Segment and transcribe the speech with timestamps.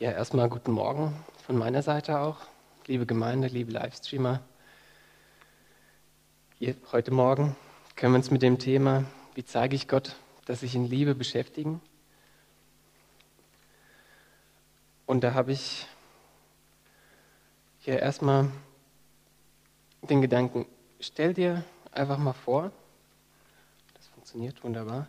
[0.00, 1.12] Ja, erstmal guten Morgen
[1.44, 2.36] von meiner Seite auch,
[2.86, 4.40] liebe Gemeinde, liebe Livestreamer.
[6.60, 7.56] Hier, heute Morgen
[7.96, 9.02] können wir uns mit dem Thema,
[9.34, 10.14] wie zeige ich Gott,
[10.46, 11.80] dass ich ihn liebe, beschäftigen.
[15.04, 15.88] Und da habe ich
[17.80, 18.52] hier erstmal
[20.02, 20.66] den Gedanken,
[21.00, 22.70] stell dir einfach mal vor,
[23.94, 25.08] das funktioniert wunderbar,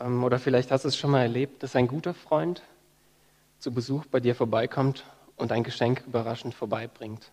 [0.00, 2.62] ähm, oder vielleicht hast du es schon mal erlebt, dass ein guter Freund
[3.62, 5.04] zu Besuch bei dir vorbeikommt
[5.36, 7.30] und ein Geschenk überraschend vorbeibringt,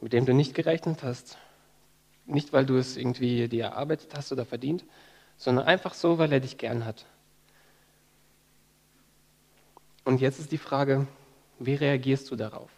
[0.00, 1.38] mit dem du nicht gerechnet hast.
[2.26, 4.84] Nicht, weil du es irgendwie dir erarbeitet hast oder verdient,
[5.36, 7.06] sondern einfach so, weil er dich gern hat.
[10.04, 11.06] Und jetzt ist die Frage,
[11.60, 12.70] wie reagierst du darauf?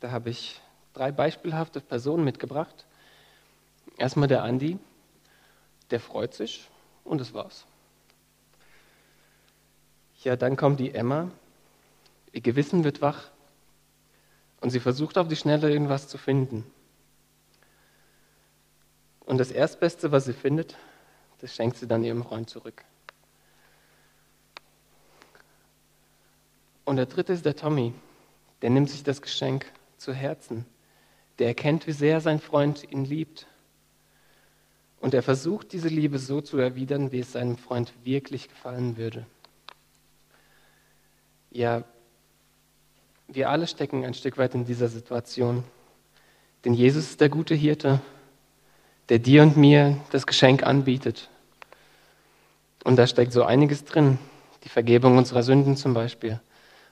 [0.00, 0.60] Da habe ich
[0.92, 2.84] drei beispielhafte Personen mitgebracht.
[3.96, 4.78] Erstmal der Andi,
[5.90, 6.68] der freut sich
[7.04, 7.67] und das war's.
[10.24, 11.30] Ja, dann kommt die Emma.
[12.32, 13.30] Ihr Gewissen wird wach
[14.60, 16.64] und sie versucht auf die Schnelle irgendwas zu finden.
[19.20, 20.76] Und das Erstbeste, was sie findet,
[21.40, 22.84] das schenkt sie dann ihrem Freund zurück.
[26.84, 27.92] Und der dritte ist der Tommy.
[28.62, 29.66] Der nimmt sich das Geschenk
[29.98, 30.64] zu Herzen.
[31.38, 33.46] Der erkennt, wie sehr sein Freund ihn liebt.
[35.00, 39.26] Und er versucht, diese Liebe so zu erwidern, wie es seinem Freund wirklich gefallen würde.
[41.50, 41.84] Ja,
[43.26, 45.64] wir alle stecken ein Stück weit in dieser Situation.
[46.64, 48.00] Denn Jesus ist der gute Hirte,
[49.08, 51.28] der dir und mir das Geschenk anbietet.
[52.84, 54.18] Und da steckt so einiges drin,
[54.64, 56.40] die Vergebung unserer Sünden zum Beispiel.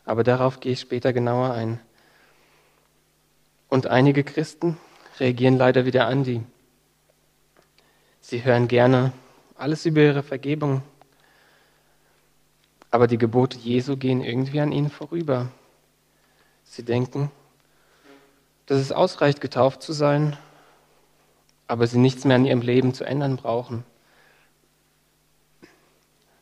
[0.05, 1.81] Aber darauf gehe ich später genauer ein.
[3.69, 4.79] Und einige Christen
[5.19, 6.43] reagieren leider wie der Andi.
[8.21, 9.13] Sie hören gerne
[9.57, 10.83] alles über ihre Vergebung
[12.97, 15.49] aber die Gebote Jesu gehen irgendwie an ihnen vorüber.
[16.65, 17.31] Sie denken,
[18.65, 20.35] dass es ausreicht, getauft zu sein,
[21.69, 23.85] aber sie nichts mehr an ihrem Leben zu ändern brauchen.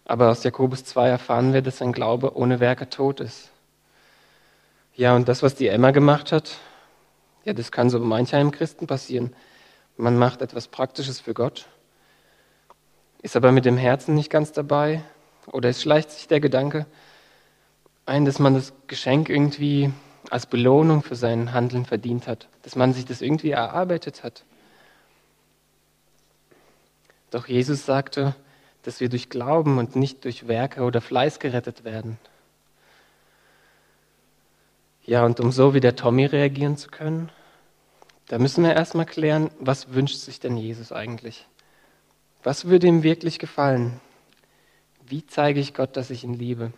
[0.04, 3.50] Aber aus Jakobus 2 erfahren wir, dass ein Glaube ohne Werke tot ist.
[4.94, 6.58] Ja, und das, was die Emma gemacht hat,
[7.44, 9.34] ja, das kann so manch einem Christen passieren.
[9.96, 11.66] Man macht etwas Praktisches für Gott,
[13.22, 15.02] ist aber mit dem Herzen nicht ganz dabei
[15.52, 16.86] oder es schleicht sich der Gedanke
[18.06, 19.92] ein, dass man das Geschenk irgendwie
[20.30, 24.44] als Belohnung für sein Handeln verdient hat, dass man sich das irgendwie erarbeitet hat.
[27.30, 28.34] Doch Jesus sagte,
[28.82, 32.18] dass wir durch Glauben und nicht durch Werke oder Fleiß gerettet werden.
[35.04, 37.30] Ja, und um so wie der Tommy reagieren zu können,
[38.28, 41.46] da müssen wir erstmal klären, was wünscht sich denn Jesus eigentlich?
[42.42, 44.00] Was würde ihm wirklich gefallen?
[45.06, 46.72] Wie zeige ich Gott, dass ich ihn liebe?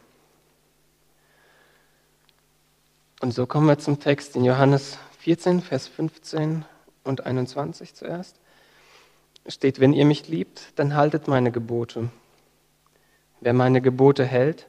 [3.20, 6.64] Und so kommen wir zum Text in Johannes 14, Vers 15
[7.04, 8.40] und 21 zuerst.
[9.46, 12.10] Steht, wenn ihr mich liebt, dann haltet meine Gebote.
[13.40, 14.66] Wer meine Gebote hält,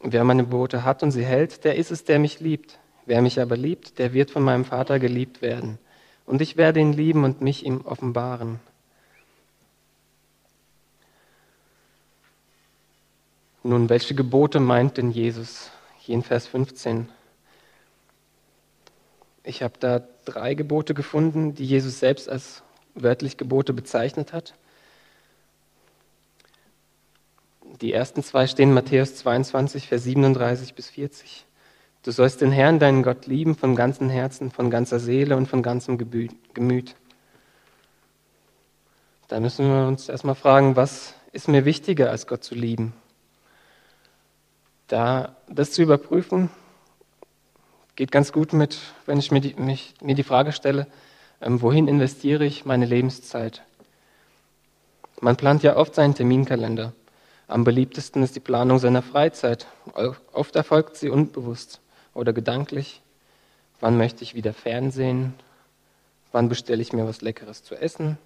[0.00, 2.78] wer meine Gebote hat und sie hält, der ist es, der mich liebt.
[3.04, 5.78] Wer mich aber liebt, der wird von meinem Vater geliebt werden.
[6.24, 8.60] Und ich werde ihn lieben und mich ihm offenbaren.
[13.68, 17.06] Nun, welche Gebote meint denn Jesus hier in Vers 15?
[19.44, 22.62] Ich habe da drei Gebote gefunden, die Jesus selbst als
[22.94, 24.54] wörtlich Gebote bezeichnet hat.
[27.82, 31.44] Die ersten zwei stehen in Matthäus 22, Vers 37 bis 40.
[32.04, 35.62] Du sollst den Herrn, deinen Gott, lieben von ganzem Herzen, von ganzer Seele und von
[35.62, 36.96] ganzem Gemüt.
[39.26, 42.94] Da müssen wir uns erstmal fragen, was ist mir wichtiger, als Gott zu lieben?
[44.88, 46.48] Da, das zu überprüfen,
[47.94, 50.86] geht ganz gut mit, wenn ich mir die, mich, mir die Frage stelle,
[51.42, 53.62] ähm, wohin investiere ich meine Lebenszeit?
[55.20, 56.94] Man plant ja oft seinen Terminkalender.
[57.48, 59.66] Am beliebtesten ist die Planung seiner Freizeit.
[60.32, 61.80] Oft erfolgt sie unbewusst
[62.14, 63.02] oder gedanklich.
[63.80, 65.34] Wann möchte ich wieder Fernsehen?
[66.32, 68.16] Wann bestelle ich mir was Leckeres zu essen?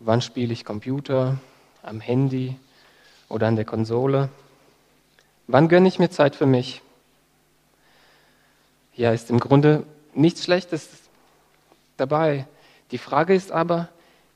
[0.00, 1.38] Wann spiele ich Computer?
[1.82, 2.56] Am Handy
[3.28, 4.30] oder an der Konsole?
[5.46, 6.80] Wann gönne ich mir Zeit für mich?
[8.94, 10.88] Ja, ist im Grunde nichts Schlechtes
[11.96, 12.46] dabei.
[12.90, 13.88] Die Frage ist aber,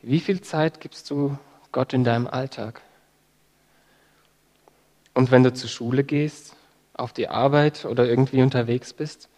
[0.02, 1.38] wie viel Zeit gibst du
[1.72, 2.82] Gott in deinem Alltag?
[5.14, 6.54] Und wenn du zur Schule gehst,
[6.94, 9.28] auf die Arbeit oder irgendwie unterwegs bist,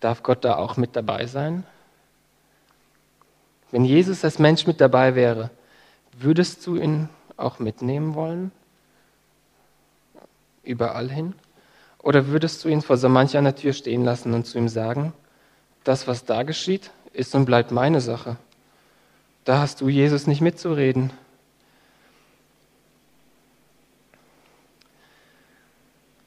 [0.00, 1.64] darf Gott da auch mit dabei sein?
[3.70, 5.50] Wenn Jesus als Mensch mit dabei wäre,
[6.12, 8.52] würdest du ihn auch mitnehmen wollen?
[10.64, 11.34] Überall hin?
[11.98, 15.12] Oder würdest du ihn vor so manch einer Tür stehen lassen und zu ihm sagen,
[15.84, 18.36] das, was da geschieht, ist und bleibt meine Sache.
[19.44, 21.10] Da hast du Jesus nicht mitzureden.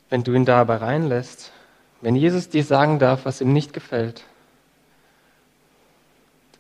[0.09, 1.51] Wenn du ihn da aber reinlässt,
[2.01, 4.23] wenn Jesus dir sagen darf, was ihm nicht gefällt,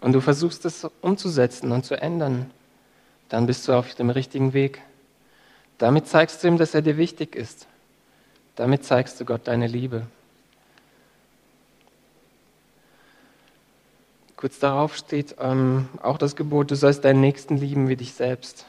[0.01, 2.51] und du versuchst es umzusetzen und zu ändern,
[3.29, 4.81] dann bist du auf dem richtigen Weg.
[5.77, 7.67] Damit zeigst du ihm, dass er dir wichtig ist.
[8.55, 10.07] Damit zeigst du Gott deine Liebe.
[14.35, 18.65] Kurz darauf steht ähm, auch das Gebot, du sollst deinen Nächsten lieben wie dich selbst.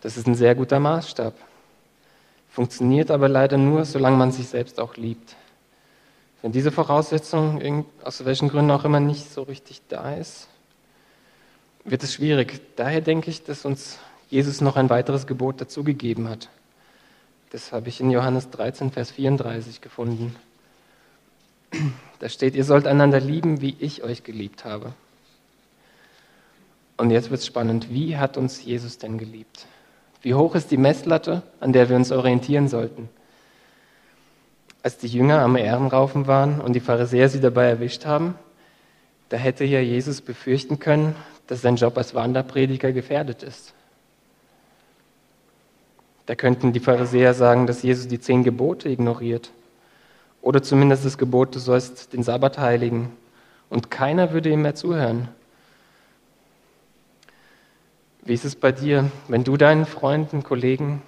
[0.00, 1.34] Das ist ein sehr guter Maßstab.
[2.50, 5.36] Funktioniert aber leider nur, solange man sich selbst auch liebt.
[6.42, 10.48] Wenn diese Voraussetzung aus welchen Gründen auch immer nicht so richtig da ist,
[11.84, 12.60] wird es schwierig.
[12.76, 13.98] Daher denke ich, dass uns
[14.28, 16.48] Jesus noch ein weiteres Gebot dazugegeben hat.
[17.50, 20.36] Das habe ich in Johannes 13, Vers 34 gefunden.
[22.18, 24.92] Da steht, ihr sollt einander lieben, wie ich euch geliebt habe.
[26.96, 27.90] Und jetzt wird es spannend.
[27.90, 29.66] Wie hat uns Jesus denn geliebt?
[30.20, 33.08] Wie hoch ist die Messlatte, an der wir uns orientieren sollten?
[34.82, 38.34] Als die Jünger am Ehrenraufen waren und die Pharisäer sie dabei erwischt haben,
[39.28, 41.14] da hätte ja Jesus befürchten können,
[41.46, 43.74] dass sein Job als Wanderprediger gefährdet ist.
[46.28, 49.50] Da könnten die Pharisäer sagen, dass Jesus die zehn Gebote ignoriert.
[50.42, 53.16] Oder zumindest das Gebot, du sollst den Sabbat heiligen.
[53.70, 55.28] Und keiner würde ihm mehr zuhören.
[58.26, 61.00] Wie ist es bei dir, wenn du deinen Freunden, Kollegen,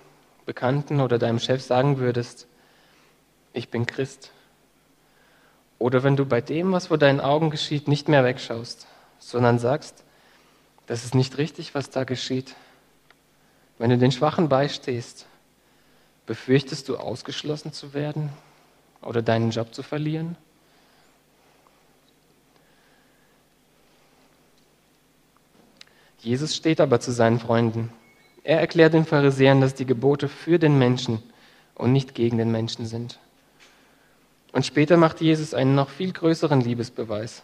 [0.46, 2.46] Bekannten oder deinem Chef sagen würdest,
[3.52, 4.32] ich bin Christ?
[5.78, 8.86] Oder wenn du bei dem, was vor deinen Augen geschieht, nicht mehr wegschaust,
[9.18, 10.02] sondern sagst,
[10.86, 12.54] das ist nicht richtig, was da geschieht,
[13.80, 15.24] wenn du den Schwachen beistehst,
[16.26, 18.28] befürchtest du ausgeschlossen zu werden
[19.00, 20.36] oder deinen Job zu verlieren?
[26.18, 27.90] Jesus steht aber zu seinen Freunden.
[28.44, 31.22] Er erklärt den Pharisäern, dass die Gebote für den Menschen
[31.74, 33.18] und nicht gegen den Menschen sind.
[34.52, 37.42] Und später macht Jesus einen noch viel größeren Liebesbeweis.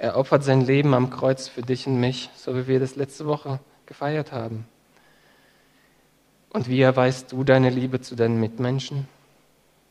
[0.00, 3.26] Er opfert sein Leben am Kreuz für dich und mich, so wie wir das letzte
[3.26, 4.66] Woche gefeiert haben.
[6.50, 9.08] Und wie erweist du deine Liebe zu deinen Mitmenschen?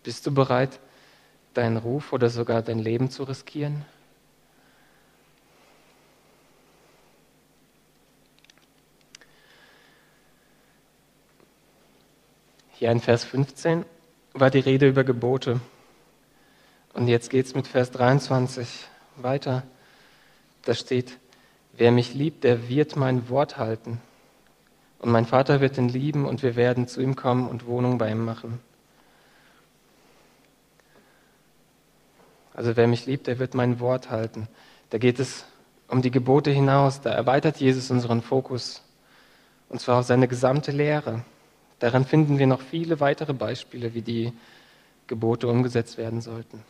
[0.03, 0.79] Bist du bereit,
[1.53, 3.85] deinen Ruf oder sogar dein Leben zu riskieren?
[12.73, 13.85] Hier in Vers 15
[14.33, 15.59] war die Rede über Gebote.
[16.93, 18.85] Und jetzt geht es mit Vers 23
[19.17, 19.63] weiter.
[20.63, 21.17] Da steht,
[21.73, 24.01] wer mich liebt, der wird mein Wort halten.
[24.99, 28.11] Und mein Vater wird ihn lieben und wir werden zu ihm kommen und Wohnung bei
[28.11, 28.59] ihm machen.
[32.53, 34.49] Also wer mich liebt, der wird mein Wort halten.
[34.89, 35.45] Da geht es
[35.87, 36.99] um die Gebote hinaus.
[36.99, 38.83] Da erweitert Jesus unseren Fokus.
[39.69, 41.23] Und zwar auf seine gesamte Lehre.
[41.79, 44.33] Daran finden wir noch viele weitere Beispiele, wie die
[45.07, 46.63] Gebote umgesetzt werden sollten.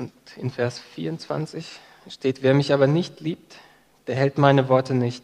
[0.00, 3.56] Und in Vers 24 steht, wer mich aber nicht liebt,
[4.06, 5.22] der hält meine Worte nicht.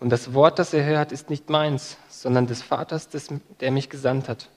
[0.00, 3.28] Und das Wort, das er hört, ist nicht meins, sondern des Vaters, des,
[3.60, 4.48] der mich gesandt hat.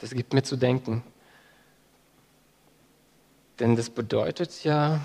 [0.00, 1.04] Das gibt mir zu denken.
[3.60, 5.00] Denn das bedeutet ja,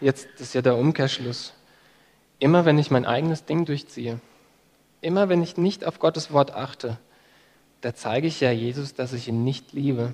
[0.00, 1.54] jetzt ist ja der Umkehrschluss.
[2.40, 4.18] Immer wenn ich mein eigenes Ding durchziehe,
[5.00, 6.98] immer wenn ich nicht auf Gottes Wort achte,
[7.82, 10.12] da zeige ich ja Jesus, dass ich ihn nicht liebe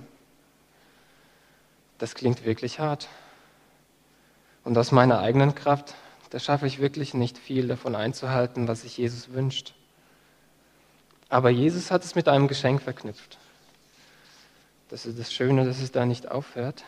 [2.00, 3.09] das klingt wirklich hart.
[4.64, 5.95] Und aus meiner eigenen Kraft,
[6.30, 9.75] da schaffe ich wirklich nicht viel davon einzuhalten, was sich Jesus wünscht.
[11.28, 13.38] Aber Jesus hat es mit einem Geschenk verknüpft.
[14.88, 16.85] Das ist das Schöne, dass es da nicht aufhört.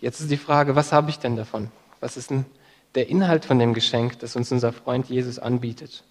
[0.00, 1.70] Jetzt ist die Frage, was habe ich denn davon?
[2.00, 2.46] Was ist denn
[2.94, 6.02] der Inhalt von dem Geschenk, das uns unser Freund Jesus anbietet?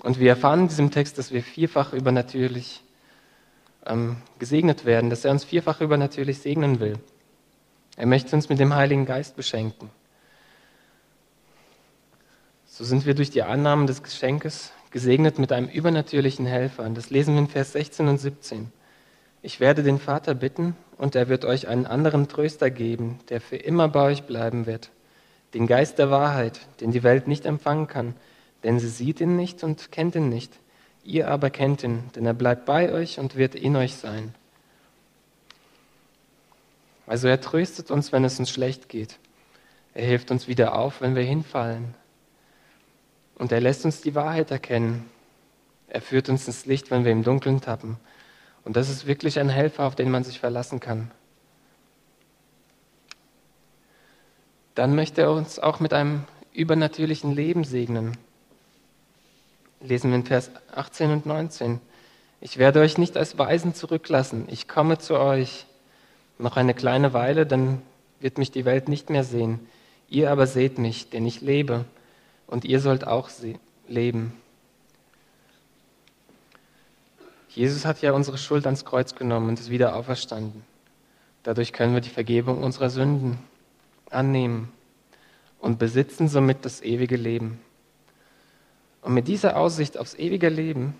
[0.00, 2.82] Und wir erfahren in diesem Text, dass wir vierfach übernatürlich
[3.86, 6.98] ähm, gesegnet werden, dass er uns vierfach übernatürlich segnen will.
[7.96, 9.90] Er möchte uns mit dem Heiligen Geist beschenken.
[12.66, 16.84] So sind wir durch die Annahme des Geschenkes gesegnet mit einem übernatürlichen Helfer.
[16.84, 18.72] Und das lesen wir in Vers 16 und 17.
[19.42, 23.56] Ich werde den Vater bitten, und er wird euch einen anderen Tröster geben, der für
[23.56, 24.90] immer bei euch bleiben wird.
[25.52, 28.14] Den Geist der Wahrheit, den die Welt nicht empfangen kann,
[28.62, 30.52] denn sie sieht ihn nicht und kennt ihn nicht.
[31.04, 34.34] Ihr aber kennt ihn, denn er bleibt bei euch und wird in euch sein.
[37.06, 39.18] Also er tröstet uns, wenn es uns schlecht geht.
[39.94, 41.94] Er hilft uns wieder auf, wenn wir hinfallen.
[43.34, 45.10] Und er lässt uns die Wahrheit erkennen.
[45.88, 47.98] Er führt uns ins Licht, wenn wir im Dunkeln tappen.
[48.64, 51.10] Und das ist wirklich ein Helfer, auf den man sich verlassen kann.
[54.74, 58.16] Dann möchte er uns auch mit einem übernatürlichen Leben segnen.
[59.82, 61.80] Lesen wir in Vers 18 und 19.
[62.40, 64.46] Ich werde euch nicht als Weisen zurücklassen.
[64.48, 65.66] Ich komme zu euch.
[66.38, 67.82] Noch eine kleine Weile, dann
[68.20, 69.60] wird mich die Welt nicht mehr sehen.
[70.08, 71.84] Ihr aber seht mich, denn ich lebe,
[72.46, 73.30] und ihr sollt auch
[73.88, 74.34] leben.
[77.48, 80.64] Jesus hat ja unsere Schuld ans Kreuz genommen und ist wieder auferstanden.
[81.42, 83.38] Dadurch können wir die Vergebung unserer Sünden
[84.10, 84.72] annehmen
[85.58, 87.60] und besitzen somit das ewige Leben.
[89.02, 90.94] Und mit dieser Aussicht aufs ewige Leben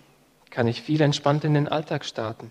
[0.50, 2.50] kann ich viel entspannt in den Alltag starten.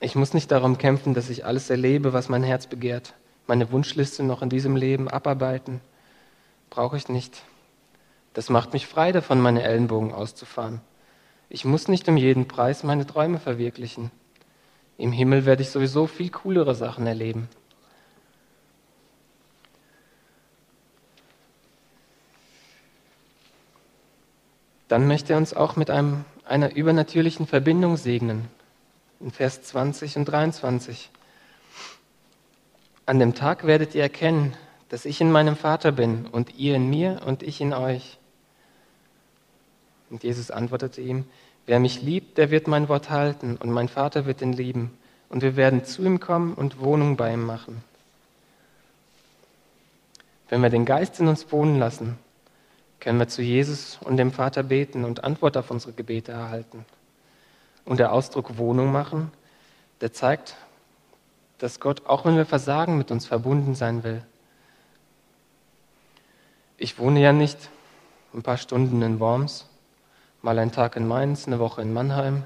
[0.00, 3.14] Ich muss nicht darum kämpfen, dass ich alles erlebe, was mein Herz begehrt.
[3.46, 5.80] Meine Wunschliste noch in diesem Leben abarbeiten,
[6.68, 7.42] brauche ich nicht.
[8.34, 10.80] Das macht mich frei davon, meine Ellenbogen auszufahren.
[11.48, 14.10] Ich muss nicht um jeden Preis meine Träume verwirklichen.
[14.98, 17.48] Im Himmel werde ich sowieso viel coolere Sachen erleben.
[24.88, 28.48] Dann möchte er uns auch mit einem, einer übernatürlichen Verbindung segnen.
[29.20, 31.10] In Vers 20 und 23.
[33.06, 34.54] An dem Tag werdet ihr erkennen,
[34.88, 38.18] dass ich in meinem Vater bin und ihr in mir und ich in euch.
[40.10, 41.24] Und Jesus antwortete ihm,
[41.66, 44.96] wer mich liebt, der wird mein Wort halten und mein Vater wird ihn lieben
[45.28, 47.82] und wir werden zu ihm kommen und Wohnung bei ihm machen.
[50.48, 52.18] Wenn wir den Geist in uns wohnen lassen,
[53.04, 56.86] können wir zu Jesus und dem Vater beten und Antwort auf unsere Gebete erhalten.
[57.84, 59.30] Und der Ausdruck Wohnung machen,
[60.00, 60.56] der zeigt,
[61.58, 64.22] dass Gott, auch wenn wir versagen, mit uns verbunden sein will.
[66.78, 67.68] Ich wohne ja nicht
[68.32, 69.66] ein paar Stunden in Worms,
[70.40, 72.44] mal einen Tag in Mainz, eine Woche in Mannheim.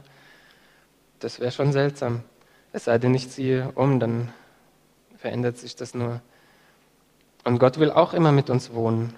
[1.20, 2.24] Das wäre schon seltsam.
[2.72, 4.32] Es sei denn, ich ziehe um, dann
[5.18, 6.20] verändert sich das nur.
[7.44, 9.14] Und Gott will auch immer mit uns wohnen.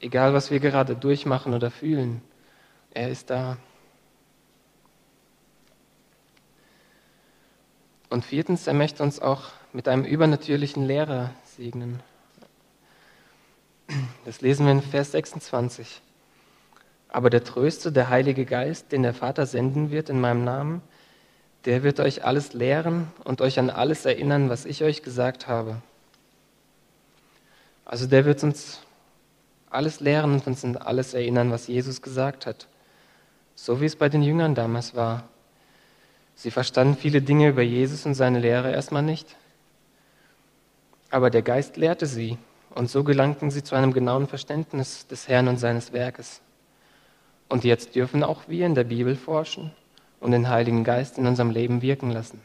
[0.00, 2.22] Egal, was wir gerade durchmachen oder fühlen,
[2.92, 3.56] er ist da.
[8.08, 12.00] Und viertens, er möchte uns auch mit einem übernatürlichen Lehrer segnen.
[14.24, 16.00] Das lesen wir in Vers 26.
[17.08, 20.82] Aber der Tröster, der Heilige Geist, den der Vater senden wird in meinem Namen,
[21.64, 25.82] der wird euch alles lehren und euch an alles erinnern, was ich euch gesagt habe.
[27.84, 28.80] Also der wird uns
[29.70, 32.66] alles lehren und uns an alles erinnern, was Jesus gesagt hat.
[33.54, 35.24] So wie es bei den Jüngern damals war.
[36.34, 39.36] Sie verstanden viele Dinge über Jesus und seine Lehre erstmal nicht.
[41.10, 42.38] Aber der Geist lehrte sie
[42.74, 46.40] und so gelangten sie zu einem genauen Verständnis des Herrn und seines Werkes.
[47.48, 49.72] Und jetzt dürfen auch wir in der Bibel forschen
[50.20, 52.40] und den Heiligen Geist in unserem Leben wirken lassen.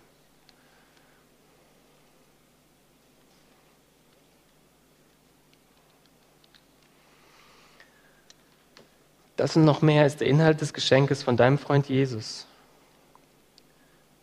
[9.43, 12.47] Das und noch mehr ist der Inhalt des Geschenkes von deinem Freund Jesus.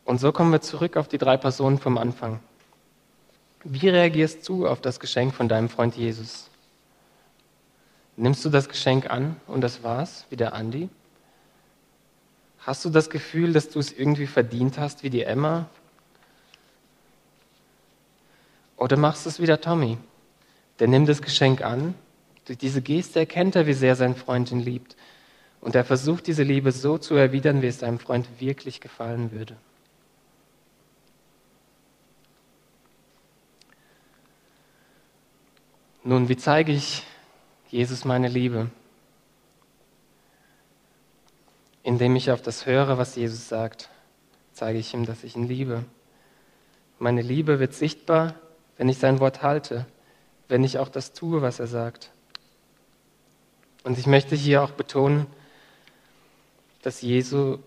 [0.06, 2.40] Und so kommen wir zurück auf die drei Personen vom Anfang.
[3.62, 6.48] Wie reagierst du auf das Geschenk von deinem Freund Jesus?
[8.16, 10.88] Nimmst du das Geschenk an und das war's, wie der Andi?
[12.60, 15.66] Hast du das Gefühl, dass du es irgendwie verdient hast, wie die Emma?
[18.78, 19.98] Oder machst du es wie der Tommy?
[20.78, 21.94] Der nimmt das Geschenk an
[22.50, 24.96] durch diese Geste erkennt er, wie sehr sein Freund ihn liebt.
[25.60, 29.56] Und er versucht, diese Liebe so zu erwidern, wie es seinem Freund wirklich gefallen würde.
[36.02, 37.04] Nun, wie zeige ich
[37.68, 38.68] Jesus meine Liebe?
[41.84, 43.90] Indem ich auf das höre, was Jesus sagt,
[44.54, 45.84] zeige ich ihm, dass ich ihn liebe.
[46.98, 48.34] Meine Liebe wird sichtbar,
[48.76, 49.86] wenn ich sein Wort halte,
[50.48, 52.10] wenn ich auch das tue, was er sagt.
[53.84, 55.26] Und ich möchte hier auch betonen,
[56.82, 57.58] dass Jesus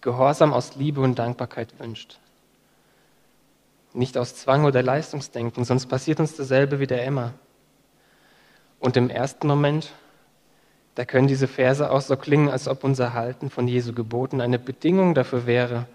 [0.00, 2.18] Gehorsam aus Liebe und Dankbarkeit wünscht.
[3.94, 7.34] Nicht aus Zwang oder Leistungsdenken, sonst passiert uns dasselbe wie der Emma.
[8.80, 9.92] Und im ersten Moment,
[10.94, 14.58] da können diese Verse auch so klingen, als ob unser Halten von Jesu Geboten eine
[14.58, 15.86] Bedingung dafür wäre,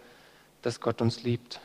[0.61, 1.59] dass Gott uns liebt.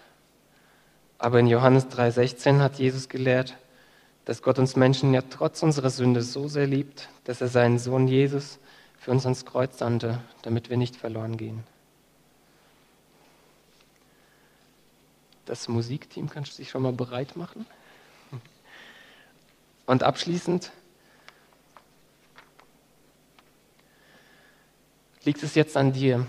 [1.19, 3.57] Aber in Johannes 3:16 hat Jesus gelehrt,
[4.25, 8.07] dass Gott uns Menschen ja trotz unserer Sünde so sehr liebt, dass er seinen Sohn
[8.07, 8.59] Jesus
[8.99, 11.65] für uns ans Kreuz sandte, damit wir nicht verloren gehen.
[15.45, 17.67] Das Musikteam kann sich schon mal bereit machen.
[19.87, 20.71] Und abschließend
[25.25, 26.27] liegt es jetzt an dir.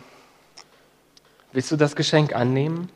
[1.52, 2.90] Willst du das Geschenk annehmen?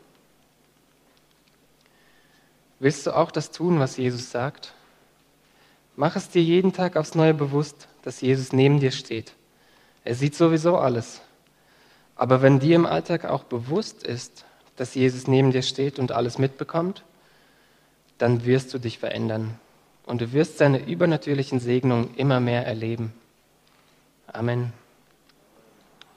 [2.79, 4.73] Willst du auch das tun, was Jesus sagt?
[5.99, 9.33] Mach es dir jeden Tag aufs Neue bewusst, dass Jesus neben dir steht.
[10.03, 11.21] Er sieht sowieso alles.
[12.15, 16.37] Aber wenn dir im Alltag auch bewusst ist, dass Jesus neben dir steht und alles
[16.37, 17.03] mitbekommt,
[18.19, 19.59] dann wirst du dich verändern
[20.05, 23.11] und du wirst seine übernatürlichen Segnungen immer mehr erleben.
[24.27, 24.73] Amen.